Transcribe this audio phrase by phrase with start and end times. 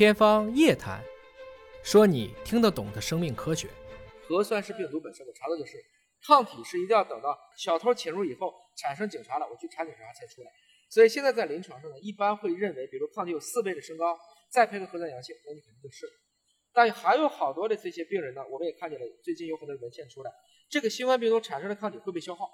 [0.00, 1.04] 天方夜谭，
[1.82, 3.68] 说你听得懂的生命科学。
[4.26, 5.76] 核酸是病毒本身，我查的就是
[6.26, 10.50] 抗体是一定要等到小偷潜入以后产生警察了，我去查警察才出来。
[10.88, 14.18] 所以现在在临床上呢，一般会认为，比如抗体有四倍的升高，
[14.48, 16.06] 再配合核酸阳性，那你肯定就是。
[16.72, 20.32] 但还有好多的这些病人呢，我们也看见了，最近有很多文献出来，
[20.70, 22.48] 这个新冠病毒产生的抗体会被消耗，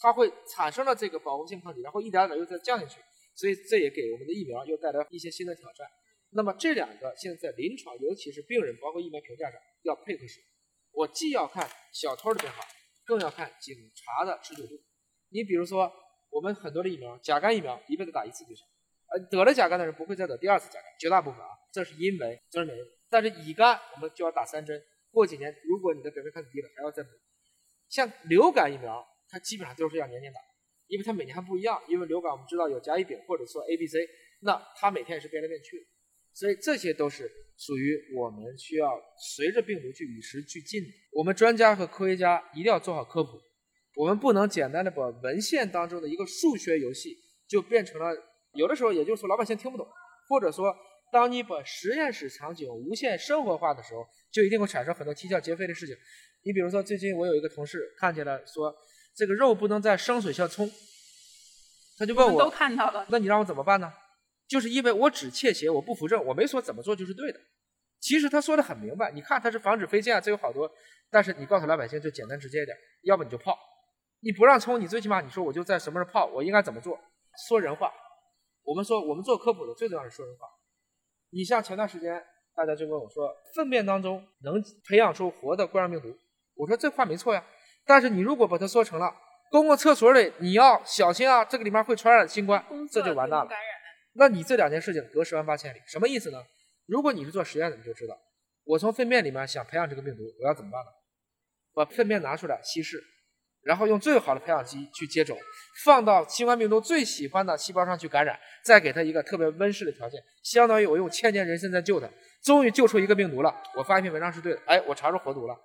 [0.00, 3.00] 它会产生了这个保护性抗体，然后一点点又再降下去，
[3.36, 5.86] 所以这也给我们的疫苗又带来一些新的挑战。
[6.30, 10.48] 那么这两个现在在临床，尤其是病人，包括疫苗评价上要配合使用。
[10.92, 12.64] 我既要看小偷的变化，
[13.04, 14.74] 更要看警察的持久度。
[15.30, 15.92] 你比如说，
[16.30, 18.64] 我们很多的疫苗，甲肝疫苗一辈子打一次就行，
[19.12, 22.88] 呃，得了甲肝的人不会再得第二次甲肝，绝大部分啊，这是因为增生免疫。
[23.08, 27.10] 但是乙肝我们就要打三针，过几年如果你的表面抗体低了，还要再补。
[27.88, 30.40] 像流感疫苗，它基本上都是要年年打，
[30.88, 31.80] 因为它每年还不一样。
[31.88, 33.98] 因为流感我们知道有甲乙丙或者说 A、B、C，
[34.40, 35.86] 那它每天也是变来变去的，
[36.38, 38.92] 所以这些都是属于我们需要
[39.34, 40.88] 随着病毒去与时俱进的。
[41.12, 43.40] 我们专家和科学家一定要做好科普，
[43.94, 47.16] 我们不能简单的把文献当中的一个数学游戏
[47.48, 48.14] 就变成了
[48.52, 49.88] 有的时候也就是说老百姓听不懂，
[50.28, 50.76] 或者说。
[51.12, 55.96] 当你把实验室场景无限生活化的时候，就一定会产生很多啼笑皆非的事情。
[56.42, 58.74] 你比如说，最近我有一个同事看见了，说
[59.14, 60.68] 这个肉不能在生水下冲，
[61.96, 63.90] 他就问我，都看到了，那你让我怎么办呢？
[64.48, 67.40] 就是因为我只窃邪，我不扶正，我没说怎么做就是对的。
[67.98, 70.70] 其实他说的很明白，你看他是防止飞溅，这有好多，
[71.10, 73.58] 但是你告诉老百姓就简单直接一点，要不你就泡，
[74.20, 76.98] 你不让冲，你最起码你说我就在什么时候泡，我应该怎么做？
[77.48, 77.92] 说人话。
[78.62, 80.46] 我们说我们做科普的最重要是说人话。
[81.30, 82.22] 你像前段时间，
[82.54, 86.16] 大家就问我说，粪便当中能培养出活的冠状病毒？
[86.54, 87.44] 我说这话没错呀，
[87.84, 89.14] 但是你如果把它说成了
[89.50, 93.48] 公共厕所里你要小心啊，这个里面会传染新冠，这就完蛋了。
[94.18, 96.42] 那你这两件事情隔十万八千里，什么意思呢？
[96.86, 98.18] 如果你是做实验的，你就知道，
[98.64, 100.90] 我从粪便里面想培养这个病毒，我要怎么办呢？
[101.74, 103.02] 把粪便拿出来稀释。
[103.62, 105.36] 然后用最好的培养基去接种，
[105.84, 112.08] 放到新冠病毒最喜欢的细胞上去感染，再给它一个特别温室的条件，相当于我用千年人参在救它，
[112.44, 113.52] 终于救出一个病毒了。
[113.74, 115.56] 我发一篇文章是对的，哎，我查出活毒了。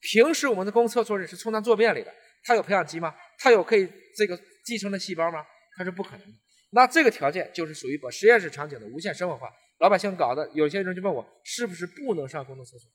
[0.00, 2.10] 平时我们的公厕所里是充当坐便里的，
[2.44, 3.14] 它有培养基吗？
[3.38, 3.86] 它有可以
[4.16, 5.44] 这个继承的细胞吗？
[5.76, 6.32] 它是不可能的。
[6.70, 10.48] 那这个条件就是属于把实验室场景的无限生活化，老百姓搞的。
[10.54, 12.90] 有些人就问我是不是不能上公共厕所？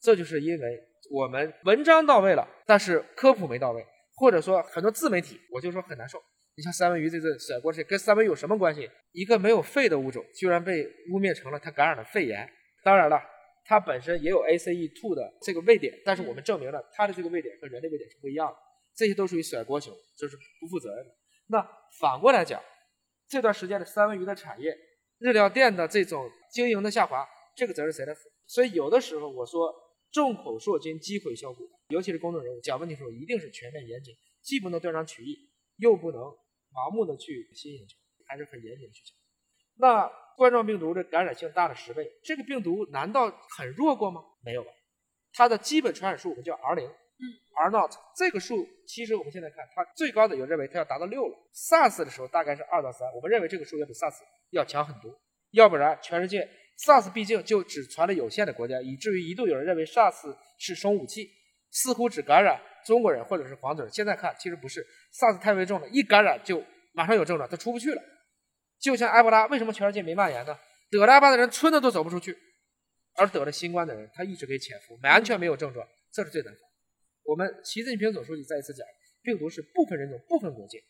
[0.00, 3.84] 这就是因为我们文章到位了，但是科普没到位。
[4.16, 6.22] 或者说很多自媒体，我就说很难受。
[6.54, 8.90] 你像三文鱼这次甩锅，这跟三文鱼有什么关系？
[9.12, 12.46] 一个没有肺的物种，居然被污蔑成了它感染了肺炎。
[12.84, 13.18] 当然了，
[13.64, 18.56] 它本身也有 ACE2 的这个位点，但是我们证明了它的这个位点和人类位点是不一样的。
[18.94, 21.10] 这些都属于甩锅型，就是不负责任的。
[21.46, 21.66] 那
[21.98, 22.62] 反过来讲，
[23.30, 24.76] 这段时间的三文鱼的产业、
[25.18, 27.26] 日料店的这种经营的下滑，
[27.56, 28.28] 这个责任谁来负？
[28.46, 29.72] 所以有的时候我说。
[30.12, 31.70] 众口铄金，积毁销骨。
[31.86, 35.38] 尤其是公众人物讲问题的时候，一定是全面严谨，既不能断章取义，
[35.76, 37.96] 又不能盲目的去吸引眼球，
[38.26, 39.14] 还是很严谨的去讲。
[39.76, 44.20] 那冠状病毒的感染性大了十倍，这个病毒难道很弱过吗？
[44.44, 44.72] 没有吧。
[45.32, 51.36] 它的基本传染数我们叫 R 零，嗯，R not 这个数，其实我们现在看它最高的有认为它要达到六了。
[51.52, 54.14] SARS 的时候大概是二到三，我们认为这个数要比 SARS
[54.50, 55.14] 要强很多，
[55.50, 56.48] 要不然全世界。
[56.78, 61.30] SARS 毕竟就只传了有限的国家，以至于一度有人认为 SARS 是生物武器，
[61.70, 63.92] 似乎只感染中国人或者是黄种人。
[63.92, 64.82] 现在看其实不是
[65.12, 68.02] ，SARS 太危重了，一感染就马上有症状，他出不去了。
[68.78, 70.58] 就像埃博拉，为什么全世界没蔓延呢？
[70.90, 72.34] 得了埃博拉的人村子都走不出去，
[73.16, 76.69] 而得了新冠的人他一直可以潜伏，完全没有症状，这是最难的。
[77.24, 78.86] 我们习近平总书记再一次讲，
[79.22, 80.82] 病毒是不分人种、不分国界，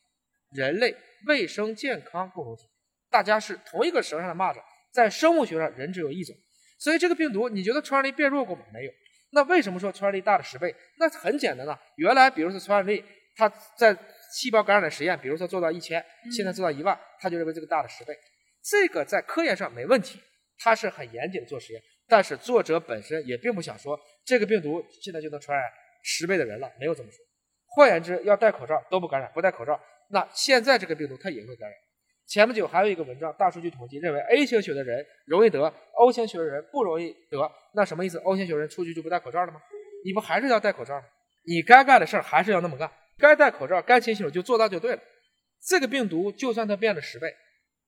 [0.53, 0.97] 人类
[1.27, 2.65] 卫生健康共同体，
[3.11, 4.63] 大家是同一个绳上的蚂蚱。
[4.93, 6.35] 在生物学上，人只有一种，
[6.79, 8.65] 所以这个病毒，你觉得传染力变弱过吗？
[8.73, 8.93] 没有。
[9.33, 10.75] 那为什么说传染力大了十倍？
[10.99, 13.05] 那很简单呐，原来比如说传染力，
[13.37, 13.49] 它
[13.79, 13.97] 在
[14.33, 18.17] 细胞感染的实验，比如说做到一千，现在做到一万，他就认为这个大了十倍。
[18.63, 20.19] 这个在科研上没问题，
[20.59, 21.83] 它是很严谨的做实验。
[22.09, 25.71] 但是作者本身也并不想说这个病毒现在就能传染
[26.03, 27.19] 十倍的人了，没有这么说。
[27.67, 29.81] 换言之，要戴口罩都不感染，不戴口罩，
[30.11, 31.79] 那现在这个病毒它也会感染。
[32.27, 35.63] 前不久还有一个文章，大数据统计认为 A 型血的人容易得
[35.95, 37.51] ，O 型血的人不容易得。
[37.75, 39.61] 那什么意思？O 型血人出去就不戴口罩了吗？
[40.05, 41.03] 你不还是要戴口罩？
[41.45, 45.03] 你该干的事儿还是要那么干，该戴口罩、该勤洗手就做到就对了。
[45.67, 47.27] 这个病毒就算它变了十倍，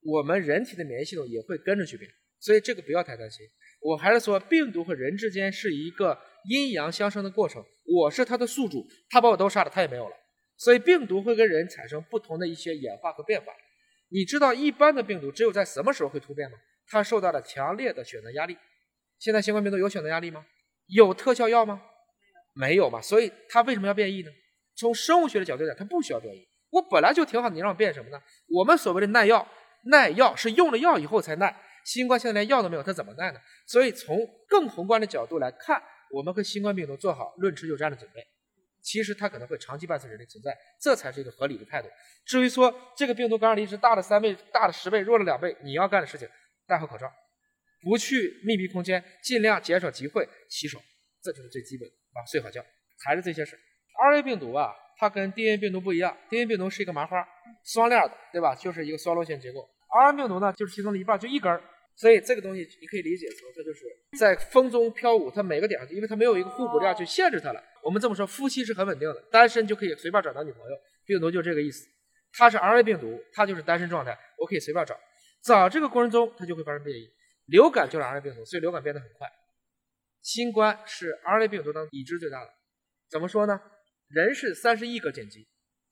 [0.05, 2.11] 我们人体的免疫系统也会跟着去变，
[2.41, 3.47] 所以这个不要太担心。
[3.81, 6.19] 我还是说，病毒和人之间是一个
[6.49, 10.17] 阴阳相生的过程，我是它的宿主，它把我都杀了，它也没有了。
[10.57, 13.47] 所以病毒会跟人产生不同的一些演化和变化。
[14.11, 16.57] 你知道一般的病毒只有在什么时候会突变吗？
[16.87, 18.57] 它受到了强烈的选择压力。
[19.19, 20.45] 现在新冠病毒有选择压力吗？
[20.87, 21.83] 有特效药吗？
[22.55, 23.01] 没有嘛。
[23.01, 24.31] 所以它为什么要变异呢？
[24.77, 26.47] 从生物学的角度讲，它不需要变异。
[26.71, 28.21] 我本来就挺好，你让我变什么呢？
[28.49, 29.47] 我们所谓的耐药，
[29.87, 31.55] 耐药是用了药以后才耐。
[31.85, 33.41] 新冠现在连药都没有，它怎么耐呢？
[33.67, 34.19] 所以从
[34.49, 35.83] 更宏观的角度来看，
[36.13, 38.25] 我们和新冠病毒做好论持久战的准备。
[38.83, 41.89] 其实它可能会长期伴随人类存在，这才是一个合理的态度。
[42.27, 46.29] 至于说这个病毒感染力是大了三倍、大了十倍、弱了两倍，你要干的事情，
[46.67, 47.11] 戴好口罩，
[47.81, 50.83] 不去密闭空间，尽量减少集会，洗手，
[51.23, 52.27] 这就是最基本的啊。
[52.27, 52.61] 睡好觉，
[53.05, 53.57] 还是这些事
[54.03, 57.25] RNA 病毒啊，它跟 DNA 病毒不一样，DNA 病毒是一个麻花，
[57.65, 58.53] 双链的，对吧？
[58.53, 59.71] 就是一个双螺旋结构。
[59.97, 61.63] RNA 病毒呢，就是其中的一半，就一根儿。
[61.95, 63.85] 所以这个东西你可以理解成，它就是
[64.19, 67.63] 在风中飘舞，它每个点上，因为它没有一个互补链去限制它了。
[67.83, 70.77] 我们这么说，夫妻是很稳定的，单身就可以随便找到女朋友。
[71.05, 71.87] 病毒就这个意思，
[72.33, 74.99] 它是 RNA 病毒，它就是单身状态，我可以随便找。
[75.43, 77.11] 找这个过程中，它就会发生变异。
[77.47, 79.29] 流感就是 RNA 病毒，所以流感变得很快。
[80.23, 82.51] 新冠是 RNA 病毒当中已知最大的。
[83.11, 83.61] 怎么说呢？
[84.09, 85.47] 人是三十亿个碱基，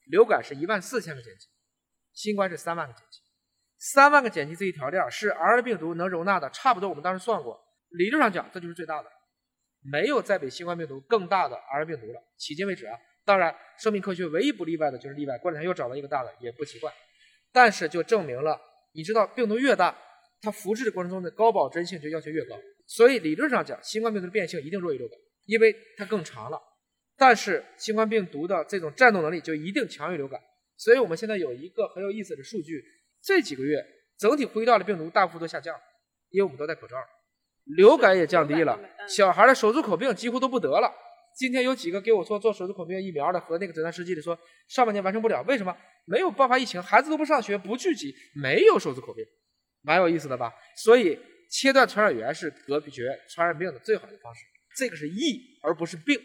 [0.06, 1.48] 流感是一万四千个碱基，
[2.12, 3.20] 新冠是三万个碱基。
[3.80, 9.08] 三万个碱基这一条链是 RNA 病毒能容纳的，差不多我们当时算过，理论上讲这就是最大的，
[9.82, 12.20] 没有再比新冠病毒更大的 RNA 病毒了。
[12.38, 12.94] 迄今为止啊，
[13.24, 16.92] 当然生命科学唯一不例外的就是例外，过两天又找到一个大的也不奇怪。
[17.50, 18.60] 但是就证明了，
[18.92, 19.96] 你知道病毒越大，
[20.42, 22.56] 它复制的过程中的高保真性就要求越高。
[22.86, 26.60] 所以理论上讲，新冠病毒的变性一定弱于流感，因为它更长了。
[27.16, 30.38] 但是新冠病毒的这种战斗能力就一定强于流感。
[30.76, 32.84] 所以我们现在有一个很有意思的数据。
[33.22, 33.84] 这几个月，
[34.18, 35.74] 整体呼吸道的病毒大幅度下降，
[36.30, 36.96] 因为我们都戴口罩，
[37.76, 38.78] 流感也降低了，
[39.08, 40.92] 小孩的手足口病几乎都不得了。
[41.36, 44.38] 今天有几个给我说做手足口病疫苗的和那个诊断试剂的说，
[44.68, 45.74] 上半年完成不了，为什么？
[46.06, 49.24] 没有爆发疫情，孩子都不上学，不聚集，没有手足口病，
[49.82, 50.52] 蛮有意思的吧？
[50.76, 51.16] 所以
[51.48, 54.44] 切断传染源是隔绝传染病的最好的方式，
[54.76, 56.20] 这个是疫而不是病。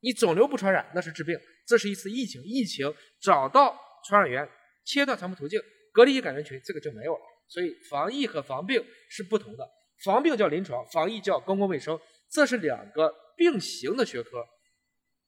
[0.00, 4.48] 你肿瘤不传染那是治病，这是一次疫情，疫情找到传染源，
[4.84, 5.60] 切断传播途径。
[5.92, 7.20] 隔离易感人群，这个就没有了。
[7.48, 9.68] 所以防疫和防病是不同的，
[10.04, 12.00] 防病叫临床，防疫叫公共卫生，
[12.30, 14.46] 这是两个并行的学科。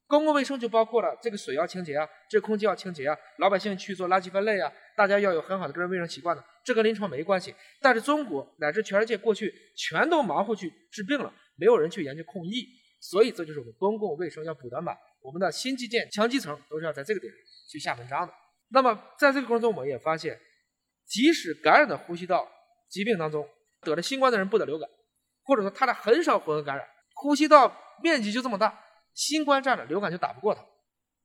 [0.07, 7.53] 公共卫生就包括了这个水要清洁啊，这空气要清洁啊，老百姓去做垃圾分类啊，大家要有很好的个人卫生习惯呢，这跟临床没关系。
[7.81, 12.67] 但是中国乃至全世界过去全都忙活去治病了，没有人去研究控疫，
[13.01, 14.97] 所以这就是我们公共卫生要补短板。
[15.21, 17.31] 我们的新基建强基层都是要在这个点
[17.67, 18.33] 去下文章的。
[18.69, 20.39] 那么在这个过程中，我们也发现。
[21.07, 22.49] 即使感染的呼吸道
[22.89, 23.47] 疾病当中
[23.81, 24.89] 得了新冠的人不得流感，
[25.43, 30.65] 或者说他俩很少混合感染，呼吸道面积就这么大，新冠占了流感就打不过他。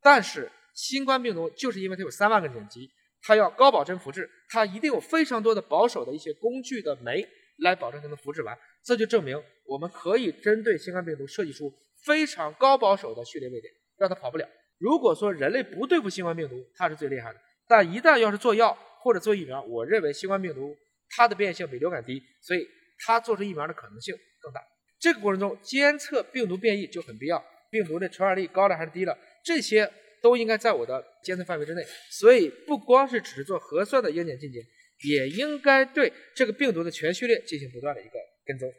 [0.03, 2.91] 但是新冠病毒就是因为它有三万个碱基，
[3.23, 7.27] 它要高保真复制，它一定有非常多的保守的一些工具的酶
[7.59, 8.57] 来保证它能复制完。
[8.83, 11.71] 这就证明我们可以针对新冠病毒设计出
[12.05, 14.49] 非常高保守的序列位点，让它跑不了。
[14.79, 20.77] 如果说人类不对付新冠病毒，它是最厉害的，但一旦要是做药，或者做疫苗，我认为新冠病毒
[21.17, 22.67] 它的变异性比流感低，所以
[22.99, 24.61] 它做出疫苗的可能性更大。
[24.99, 29.91] 这个过程中监测病毒变异就很必要，病毒的传染力高了还是低了，这些
[30.23, 31.83] 都应该在我的监测范围之内。
[32.11, 34.63] 所以不光是只是做核酸的应检进检，
[35.09, 38.71] 也应该对这个病毒的全序列进行不断的一个跟踪。